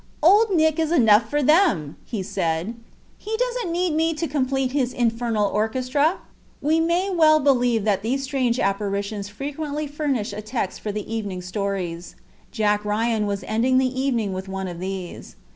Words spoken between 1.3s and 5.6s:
them!" said he. "He doesn't need me to complete his infernal